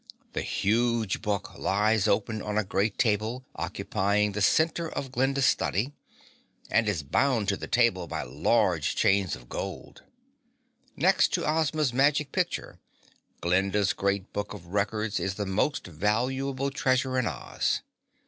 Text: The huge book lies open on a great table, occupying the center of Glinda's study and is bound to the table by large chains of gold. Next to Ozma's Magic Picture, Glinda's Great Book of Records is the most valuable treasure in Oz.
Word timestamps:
The 0.33 0.41
huge 0.41 1.21
book 1.21 1.55
lies 1.59 2.07
open 2.07 2.41
on 2.41 2.57
a 2.57 2.63
great 2.63 2.97
table, 2.97 3.45
occupying 3.55 4.31
the 4.31 4.41
center 4.41 4.89
of 4.89 5.11
Glinda's 5.11 5.45
study 5.45 5.91
and 6.71 6.89
is 6.89 7.03
bound 7.03 7.47
to 7.49 7.55
the 7.55 7.67
table 7.67 8.07
by 8.07 8.23
large 8.23 8.95
chains 8.95 9.35
of 9.35 9.47
gold. 9.47 10.01
Next 10.95 11.31
to 11.35 11.45
Ozma's 11.45 11.93
Magic 11.93 12.31
Picture, 12.31 12.79
Glinda's 13.41 13.93
Great 13.93 14.33
Book 14.33 14.55
of 14.55 14.73
Records 14.73 15.19
is 15.19 15.35
the 15.35 15.45
most 15.45 15.85
valuable 15.85 16.71
treasure 16.71 17.19
in 17.19 17.27
Oz. 17.27 17.81